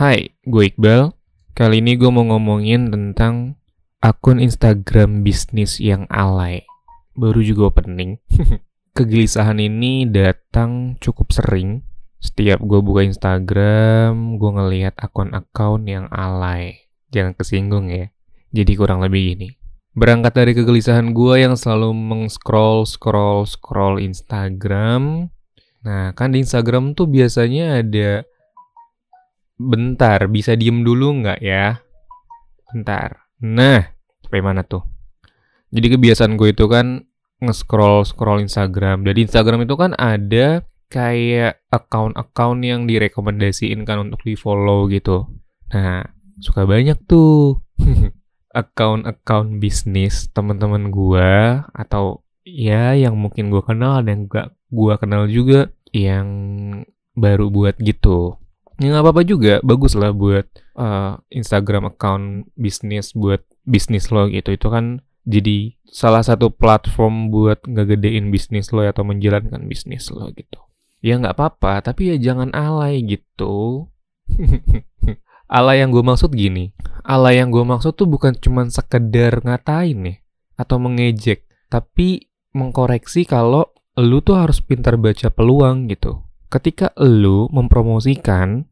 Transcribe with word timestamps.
Hai, 0.00 0.32
gue 0.48 0.72
Iqbal. 0.72 1.12
Kali 1.52 1.84
ini 1.84 1.92
gue 2.00 2.08
mau 2.08 2.24
ngomongin 2.24 2.88
tentang 2.88 3.60
akun 4.00 4.40
Instagram 4.40 5.20
bisnis 5.20 5.76
yang 5.76 6.08
alay. 6.08 6.64
Baru 7.12 7.44
juga 7.44 7.68
opening. 7.68 8.16
Kegelisahan 8.96 9.60
ini 9.60 10.08
datang 10.08 10.96
cukup 11.04 11.36
sering. 11.36 11.84
Setiap 12.16 12.64
gue 12.64 12.80
buka 12.80 13.04
Instagram, 13.04 14.40
gue 14.40 14.50
ngelihat 14.56 14.96
akun-akun 14.96 15.84
yang 15.84 16.08
alay. 16.08 16.88
Jangan 17.12 17.36
kesinggung 17.36 17.92
ya. 17.92 18.08
Jadi 18.56 18.72
kurang 18.80 19.04
lebih 19.04 19.36
gini. 19.36 19.52
Berangkat 19.92 20.32
dari 20.32 20.56
kegelisahan 20.56 21.12
gue 21.12 21.44
yang 21.44 21.60
selalu 21.60 21.92
meng-scroll, 21.92 22.88
scroll, 22.88 23.44
scroll 23.44 24.00
Instagram. 24.00 25.28
Nah, 25.84 26.16
kan 26.16 26.32
di 26.32 26.40
Instagram 26.40 26.96
tuh 26.96 27.04
biasanya 27.04 27.84
ada 27.84 28.24
Bentar, 29.60 30.24
bisa 30.32 30.56
diem 30.56 30.80
dulu 30.80 31.20
nggak 31.20 31.44
ya? 31.44 31.84
Bentar. 32.72 33.28
Nah, 33.44 33.84
sampai 34.24 34.40
mana 34.40 34.64
tuh? 34.64 34.80
Jadi 35.68 36.00
kebiasaan 36.00 36.40
gue 36.40 36.56
itu 36.56 36.64
kan 36.64 37.04
nge-scroll 37.44 38.08
scroll 38.08 38.40
Instagram. 38.40 39.04
Dari 39.04 39.28
Instagram 39.28 39.68
itu 39.68 39.76
kan 39.76 39.92
ada 40.00 40.64
kayak 40.88 41.60
account-account 41.68 42.60
yang 42.64 42.88
direkomendasiin 42.88 43.84
kan 43.84 44.08
untuk 44.08 44.24
di 44.24 44.32
follow 44.32 44.88
gitu. 44.88 45.28
Nah, 45.76 46.08
suka 46.40 46.64
banyak 46.64 46.96
tuh 47.04 47.60
account-account 48.64 49.60
bisnis 49.60 50.32
teman-teman 50.32 50.88
gue 50.88 51.30
atau 51.76 52.24
ya 52.48 52.96
yang 52.96 53.14
mungkin 53.20 53.52
gue 53.52 53.60
kenal 53.60 54.00
dan 54.00 54.24
gak 54.24 54.56
gue 54.72 54.94
kenal 54.96 55.28
juga 55.28 55.68
yang 55.92 56.26
baru 57.12 57.52
buat 57.52 57.76
gitu 57.76 58.39
ya 58.80 58.90
nggak 58.90 59.04
apa-apa 59.04 59.22
juga. 59.22 59.54
Bagus 59.60 59.92
lah 59.94 60.10
buat 60.10 60.48
uh, 60.74 61.20
Instagram 61.30 61.92
account 61.92 62.48
bisnis 62.56 63.12
buat 63.12 63.44
bisnis 63.68 64.08
lo 64.08 64.26
gitu. 64.32 64.56
Itu 64.56 64.72
kan 64.72 65.04
jadi 65.28 65.76
salah 65.86 66.24
satu 66.24 66.48
platform 66.50 67.28
buat 67.28 67.62
ngegedein 67.68 68.32
bisnis 68.32 68.72
lo 68.72 68.82
atau 68.82 69.04
menjalankan 69.04 69.68
bisnis 69.68 70.08
lo 70.08 70.32
gitu. 70.32 70.58
Ya 71.04 71.20
nggak 71.20 71.36
apa-apa. 71.36 71.84
Tapi 71.84 72.10
ya 72.10 72.32
jangan 72.32 72.50
alay 72.56 73.04
gitu. 73.04 73.86
Alay 75.50 75.82
yang 75.82 75.90
gue 75.90 76.06
maksud 76.06 76.30
gini. 76.30 76.70
Alay 77.02 77.42
yang 77.42 77.50
gue 77.50 77.66
maksud 77.66 77.98
tuh 77.98 78.06
bukan 78.06 78.38
cuma 78.38 78.62
sekedar 78.70 79.42
ngatain 79.42 79.98
nih 79.98 80.16
atau 80.54 80.78
mengejek 80.78 81.50
tapi 81.66 82.30
mengkoreksi 82.54 83.26
kalau 83.26 83.66
lu 83.98 84.22
tuh 84.22 84.38
harus 84.38 84.62
pintar 84.62 84.94
baca 84.94 85.26
peluang 85.26 85.90
gitu. 85.90 86.22
Ketika 86.46 86.94
lu 87.02 87.50
mempromosikan 87.50 88.69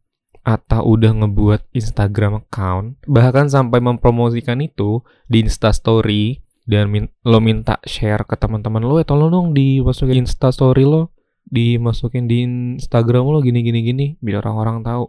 atau 0.48 0.96
udah 0.96 1.12
ngebuat 1.12 1.77
Instagram 1.77 2.41
account, 2.41 2.96
bahkan 3.04 3.52
sampai 3.52 3.84
mempromosikan 3.84 4.64
itu 4.64 5.04
di 5.28 5.44
Insta 5.44 5.77
Story 5.77 6.41
dan 6.64 6.88
min 6.88 7.12
lo 7.28 7.44
minta 7.44 7.77
share 7.84 8.24
ke 8.24 8.41
teman-teman 8.41 8.80
lo, 8.80 8.96
ya 8.96 9.04
tolong 9.04 9.28
dong 9.28 9.46
dimasukin 9.52 10.24
Insta 10.24 10.48
Story 10.48 10.88
lo, 10.88 11.12
dimasukin 11.44 12.24
di 12.24 12.48
Instagram 12.48 13.28
lo 13.28 13.44
gini 13.44 13.60
gini 13.60 13.80
gini 13.84 14.06
biar 14.24 14.41
orang-orang 14.41 14.80
tahu. 14.88 15.04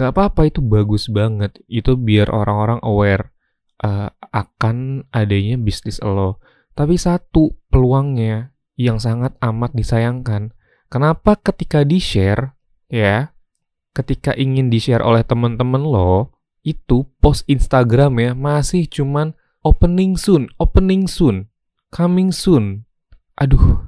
Gak 0.00 0.10
apa-apa 0.16 0.48
itu 0.48 0.64
bagus 0.64 1.12
banget. 1.12 1.60
Itu 1.68 1.94
biar 1.94 2.32
orang-orang 2.32 2.80
aware 2.80 3.30
uh, 3.84 4.08
akan 4.32 5.06
adanya 5.12 5.60
bisnis 5.60 6.00
lo. 6.00 6.40
Tapi 6.72 6.96
satu 6.96 7.52
peluangnya 7.68 8.56
yang 8.80 8.96
sangat 8.96 9.36
amat 9.44 9.76
disayangkan. 9.76 10.56
Kenapa 10.88 11.36
ketika 11.36 11.84
di-share 11.84 12.56
ya 12.88 13.36
ketika 13.94 14.34
ingin 14.38 14.70
di-share 14.70 15.02
oleh 15.02 15.26
teman-teman 15.26 15.82
lo, 15.82 16.34
itu 16.62 17.08
post 17.18 17.48
Instagram 17.48 18.20
ya 18.20 18.30
masih 18.36 18.86
cuman 18.86 19.32
opening 19.64 20.16
soon, 20.16 20.48
opening 20.60 21.08
soon, 21.08 21.48
coming 21.92 22.30
soon. 22.30 22.84
Aduh. 23.40 23.80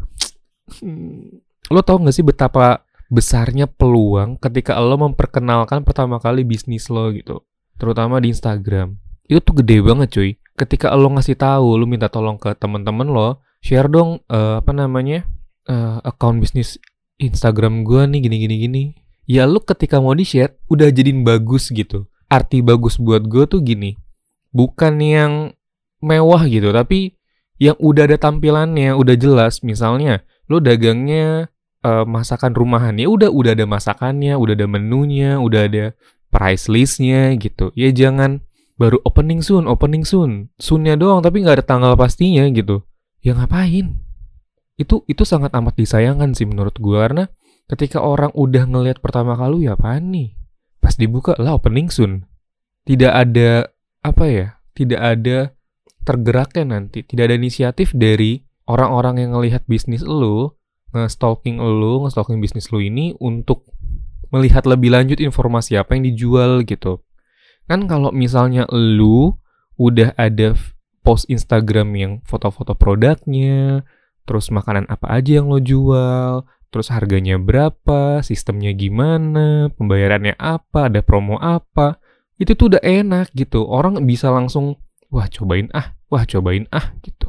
Lo 1.68 1.80
tau 1.84 2.00
gak 2.00 2.16
sih 2.16 2.24
betapa 2.24 2.84
besarnya 3.12 3.68
peluang 3.68 4.41
ketika 4.41 4.80
lo 4.80 4.96
memperkenalkan 4.96 5.84
pertama 5.84 6.16
kali 6.16 6.48
bisnis 6.48 6.88
lo 6.88 7.12
gitu. 7.12 7.44
Terutama 7.76 8.18
di 8.18 8.32
Instagram. 8.32 8.96
Itu 9.28 9.41
tuh 9.44 9.60
gede 9.60 9.84
banget 9.84 10.08
cuy. 10.12 10.30
Ketika 10.56 10.92
lo 10.92 11.08
ngasih 11.12 11.36
tahu, 11.36 11.76
lo 11.80 11.84
minta 11.88 12.12
tolong 12.12 12.36
ke 12.36 12.52
teman-teman 12.56 13.08
lo, 13.08 13.41
share 13.64 13.88
dong 13.88 14.20
uh, 14.28 14.60
apa 14.60 14.72
namanya? 14.72 15.24
Uh, 15.62 16.02
account 16.02 16.42
bisnis 16.42 16.74
Instagram 17.22 17.86
gue 17.86 18.02
nih 18.02 18.18
gini 18.18 18.36
gini 18.42 18.56
gini 18.66 18.82
ya 19.27 19.47
lu 19.47 19.62
ketika 19.62 20.03
mau 20.03 20.15
di-share 20.15 20.59
udah 20.69 20.91
jadiin 20.91 21.22
bagus 21.22 21.71
gitu. 21.71 22.09
Arti 22.33 22.65
bagus 22.65 22.97
buat 22.97 23.28
gue 23.28 23.44
tuh 23.44 23.60
gini, 23.60 24.00
bukan 24.56 24.97
yang 25.05 25.33
mewah 26.00 26.49
gitu, 26.49 26.72
tapi 26.72 27.21
yang 27.60 27.77
udah 27.77 28.09
ada 28.09 28.16
tampilannya, 28.16 28.97
udah 28.97 29.15
jelas. 29.21 29.60
Misalnya, 29.60 30.25
lu 30.49 30.59
dagangnya 30.59 31.53
uh, 31.84 32.09
masakan 32.09 32.56
rumahan, 32.56 32.97
ya 32.97 33.06
udah 33.12 33.28
udah 33.28 33.53
ada 33.53 33.69
masakannya, 33.69 34.34
udah 34.34 34.55
ada 34.56 34.66
menunya, 34.66 35.39
udah 35.39 35.69
ada 35.69 35.84
price 36.33 36.72
listnya 36.72 37.37
gitu. 37.37 37.69
Ya 37.77 37.93
jangan 37.93 38.41
baru 38.81 38.99
opening 39.04 39.44
soon, 39.44 39.69
opening 39.69 40.03
soon, 40.03 40.49
soonnya 40.56 40.97
doang, 40.97 41.21
tapi 41.21 41.44
nggak 41.44 41.62
ada 41.62 41.66
tanggal 41.66 41.93
pastinya 41.94 42.49
gitu. 42.49 42.83
Ya 43.21 43.37
ngapain? 43.37 44.00
Itu 44.81 45.04
itu 45.06 45.22
sangat 45.22 45.53
amat 45.54 45.77
disayangkan 45.78 46.33
sih 46.33 46.49
menurut 46.49 46.75
gue 46.81 46.97
karena 46.97 47.28
Ketika 47.72 48.05
orang 48.05 48.28
udah 48.37 48.69
ngelihat 48.69 49.00
pertama 49.00 49.33
kali 49.33 49.65
ya 49.65 49.81
apa 49.81 49.97
nih? 49.97 50.37
Pas 50.77 50.93
dibuka 50.93 51.33
lah 51.41 51.56
opening 51.56 51.88
soon. 51.88 52.28
Tidak 52.84 53.09
ada 53.09 53.65
apa 54.05 54.25
ya? 54.28 54.47
Tidak 54.77 55.00
ada 55.00 55.56
tergeraknya 56.05 56.69
nanti. 56.69 57.00
Tidak 57.00 57.25
ada 57.25 57.33
inisiatif 57.33 57.97
dari 57.97 58.44
orang-orang 58.69 59.25
yang 59.25 59.33
ngelihat 59.33 59.65
bisnis 59.65 60.05
lu, 60.05 60.53
nge-stalking 60.93 61.65
lu, 61.65 62.05
nge-stalking 62.05 62.44
bisnis 62.44 62.69
lu 62.69 62.84
ini 62.84 63.16
untuk 63.16 63.65
melihat 64.28 64.69
lebih 64.69 64.93
lanjut 64.93 65.16
informasi 65.16 65.81
apa 65.81 65.97
yang 65.97 66.04
dijual 66.12 66.69
gitu. 66.69 67.00
Kan 67.65 67.89
kalau 67.89 68.12
misalnya 68.12 68.69
lu 68.69 69.33
udah 69.81 70.12
ada 70.21 70.53
post 71.00 71.25
Instagram 71.33 71.89
yang 71.97 72.12
foto-foto 72.28 72.77
produknya, 72.77 73.81
terus 74.28 74.53
makanan 74.53 74.84
apa 74.93 75.09
aja 75.09 75.41
yang 75.41 75.49
lo 75.49 75.56
jual, 75.56 76.44
terus 76.72 76.88
harganya 76.88 77.37
berapa, 77.37 78.25
sistemnya 78.25 78.72
gimana, 78.72 79.69
pembayarannya 79.77 80.33
apa, 80.41 80.88
ada 80.88 81.05
promo 81.05 81.37
apa. 81.37 82.00
Itu 82.41 82.56
tuh 82.56 82.75
udah 82.75 82.83
enak 82.83 83.37
gitu. 83.37 83.69
Orang 83.69 84.00
bisa 84.09 84.33
langsung, 84.33 84.81
wah 85.12 85.28
cobain 85.28 85.69
ah, 85.77 85.93
wah 86.09 86.25
cobain 86.25 86.65
ah 86.72 86.97
gitu. 87.05 87.28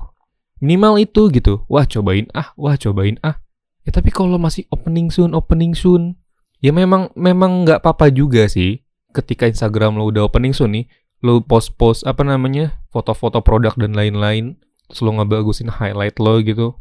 Minimal 0.64 1.04
itu 1.04 1.28
gitu. 1.28 1.68
Wah 1.68 1.84
cobain 1.84 2.32
ah, 2.32 2.56
wah 2.56 2.80
cobain 2.80 3.20
ah. 3.20 3.44
Ya 3.84 3.92
tapi 3.92 4.16
kalau 4.16 4.40
masih 4.40 4.64
opening 4.72 5.12
soon, 5.12 5.36
opening 5.36 5.76
soon, 5.76 6.16
ya 6.64 6.72
memang 6.72 7.12
memang 7.20 7.68
nggak 7.68 7.84
apa-apa 7.84 8.08
juga 8.16 8.48
sih. 8.48 8.80
Ketika 9.12 9.46
Instagram 9.46 10.00
lo 10.00 10.08
udah 10.08 10.24
opening 10.24 10.56
soon 10.56 10.72
nih, 10.72 10.88
lo 11.20 11.44
post-post 11.44 12.08
apa 12.08 12.24
namanya, 12.24 12.80
foto-foto 12.96 13.44
produk 13.44 13.76
dan 13.76 13.92
lain-lain, 13.92 14.56
terus 14.88 15.04
lo 15.04 15.12
ngebagusin 15.20 15.68
highlight 15.68 16.16
lo 16.18 16.40
gitu 16.40 16.80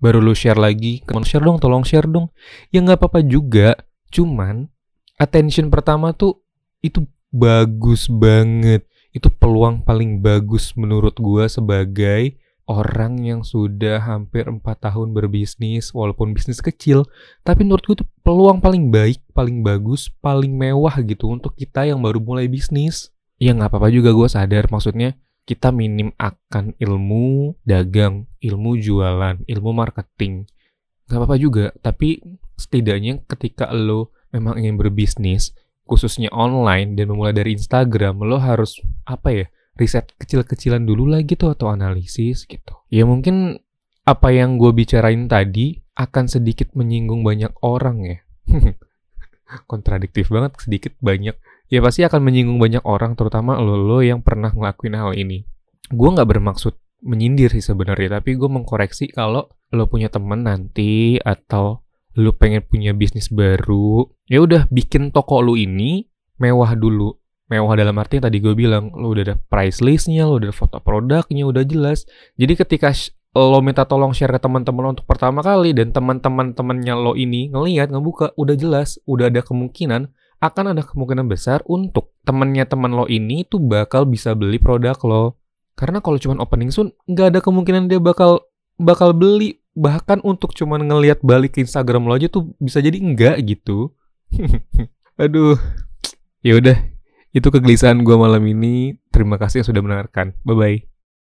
baru 0.00 0.18
lu 0.18 0.32
share 0.32 0.58
lagi, 0.58 1.04
teman 1.04 1.22
share 1.22 1.44
dong, 1.44 1.60
tolong 1.60 1.84
share 1.84 2.08
dong. 2.08 2.32
Ya 2.72 2.80
nggak 2.80 2.98
apa-apa 2.98 3.20
juga, 3.22 3.76
cuman 4.10 4.66
attention 5.20 5.68
pertama 5.68 6.16
tuh 6.16 6.40
itu 6.80 7.04
bagus 7.30 8.08
banget. 8.08 8.88
Itu 9.12 9.28
peluang 9.30 9.84
paling 9.84 10.24
bagus 10.24 10.74
menurut 10.74 11.14
gua 11.20 11.46
sebagai 11.46 12.40
orang 12.70 13.18
yang 13.26 13.42
sudah 13.42 13.98
hampir 13.98 14.46
4 14.46 14.62
tahun 14.62 15.10
berbisnis, 15.10 15.90
walaupun 15.90 16.30
bisnis 16.30 16.62
kecil, 16.62 17.02
tapi 17.42 17.66
menurut 17.66 17.82
gue 17.82 17.96
itu 17.98 18.06
peluang 18.22 18.62
paling 18.62 18.94
baik, 18.94 19.18
paling 19.34 19.66
bagus, 19.66 20.06
paling 20.22 20.54
mewah 20.54 20.94
gitu 21.02 21.34
untuk 21.34 21.58
kita 21.58 21.90
yang 21.90 21.98
baru 21.98 22.22
mulai 22.22 22.46
bisnis. 22.46 23.10
Ya 23.42 23.50
nggak 23.58 23.74
apa-apa 23.74 23.90
juga 23.90 24.14
gue 24.14 24.28
sadar, 24.30 24.70
maksudnya 24.70 25.18
kita 25.50 25.74
minim 25.74 26.14
akan 26.14 26.78
ilmu 26.78 27.58
dagang, 27.66 28.30
ilmu 28.38 28.78
jualan, 28.78 29.42
ilmu 29.50 29.70
marketing. 29.74 30.46
Gak 31.10 31.18
apa-apa 31.18 31.34
juga, 31.42 31.74
tapi 31.82 32.22
setidaknya 32.54 33.26
ketika 33.26 33.66
lo 33.74 34.14
memang 34.30 34.62
ingin 34.62 34.78
berbisnis, 34.78 35.50
khususnya 35.90 36.30
online 36.30 36.94
dan 36.94 37.10
memulai 37.10 37.34
dari 37.34 37.58
Instagram, 37.58 38.22
lo 38.22 38.38
harus 38.38 38.78
apa 39.10 39.34
ya, 39.34 39.46
riset 39.74 40.14
kecil-kecilan 40.22 40.86
dulu 40.86 41.10
lah 41.10 41.26
gitu 41.26 41.50
atau 41.50 41.66
analisis 41.66 42.46
gitu. 42.46 42.86
Ya 42.86 43.02
mungkin 43.02 43.58
apa 44.06 44.30
yang 44.30 44.54
gue 44.54 44.70
bicarain 44.70 45.26
tadi 45.26 45.82
akan 45.98 46.30
sedikit 46.30 46.70
menyinggung 46.78 47.26
banyak 47.26 47.50
orang 47.66 48.06
ya. 48.06 48.18
Kontradiktif 49.70 50.30
banget, 50.30 50.62
sedikit 50.62 50.94
banyak 51.02 51.34
ya 51.70 51.78
pasti 51.80 52.02
akan 52.02 52.20
menyinggung 52.20 52.58
banyak 52.58 52.82
orang, 52.82 53.14
terutama 53.14 53.56
lo 53.62 53.78
lo 53.78 54.02
yang 54.02 54.20
pernah 54.20 54.50
ngelakuin 54.50 54.98
hal 54.98 55.14
ini. 55.14 55.46
Gue 55.88 56.08
nggak 56.10 56.26
bermaksud 56.26 56.74
menyindir 57.06 57.54
sih 57.54 57.64
sebenarnya, 57.64 58.20
tapi 58.20 58.36
gue 58.36 58.50
mengkoreksi 58.50 59.08
kalau 59.08 59.48
lo 59.70 59.86
punya 59.86 60.10
temen 60.10 60.44
nanti 60.44 61.16
atau 61.22 61.86
lo 62.18 62.34
pengen 62.34 62.66
punya 62.66 62.90
bisnis 62.90 63.30
baru, 63.30 64.02
ya 64.26 64.42
udah 64.42 64.66
bikin 64.68 65.14
toko 65.14 65.40
lo 65.40 65.54
ini 65.54 66.10
mewah 66.42 66.74
dulu. 66.74 67.14
Mewah 67.50 67.74
dalam 67.74 67.98
arti 67.98 68.22
tadi 68.22 68.38
gue 68.38 68.54
bilang, 68.54 68.94
lo 68.94 69.10
udah 69.10 69.24
ada 69.26 69.36
price 69.38 69.82
listnya, 69.82 70.22
lo 70.22 70.38
udah 70.38 70.50
ada 70.50 70.56
foto 70.58 70.78
produknya, 70.78 71.46
udah 71.50 71.66
jelas. 71.66 72.06
Jadi 72.38 72.54
ketika 72.54 72.94
lo 73.34 73.58
minta 73.62 73.86
tolong 73.86 74.10
share 74.10 74.34
ke 74.34 74.42
teman-teman 74.42 74.82
lo 74.86 74.90
untuk 74.98 75.06
pertama 75.06 75.42
kali 75.42 75.70
dan 75.74 75.90
teman-teman 75.94 76.54
temannya 76.54 76.94
lo 76.94 77.14
ini 77.14 77.50
ngelihat 77.50 77.90
ngebuka 77.90 78.34
udah 78.38 78.54
jelas, 78.54 79.02
udah 79.06 79.30
ada 79.30 79.42
kemungkinan 79.42 80.10
akan 80.40 80.72
ada 80.72 80.82
kemungkinan 80.82 81.28
besar 81.28 81.60
untuk 81.68 82.16
temennya 82.24 82.64
teman 82.64 82.96
lo 82.96 83.04
ini 83.04 83.44
tuh 83.44 83.60
bakal 83.60 84.08
bisa 84.08 84.32
beli 84.32 84.56
produk 84.56 84.96
lo. 85.04 85.36
Karena 85.76 86.00
kalau 86.00 86.16
cuma 86.16 86.40
opening 86.40 86.72
soon, 86.72 86.92
nggak 87.08 87.36
ada 87.36 87.40
kemungkinan 87.44 87.88
dia 87.88 88.00
bakal 88.00 88.44
bakal 88.80 89.12
beli. 89.12 89.60
Bahkan 89.70 90.26
untuk 90.26 90.52
cuma 90.56 90.80
ngelihat 90.80 91.22
balik 91.22 91.56
ke 91.56 91.62
Instagram 91.62 92.08
lo 92.08 92.18
aja 92.18 92.26
tuh 92.26 92.52
bisa 92.58 92.82
jadi 92.82 92.98
enggak 92.98 93.38
gitu. 93.44 93.94
Aduh. 95.22 95.56
Ya 96.40 96.56
udah, 96.56 96.76
itu 97.36 97.48
kegelisahan 97.52 98.00
gue 98.00 98.16
malam 98.16 98.40
ini. 98.48 98.96
Terima 99.12 99.36
kasih 99.36 99.60
yang 99.60 99.68
sudah 99.68 99.82
mendengarkan. 99.84 100.32
Bye-bye. 100.42 100.89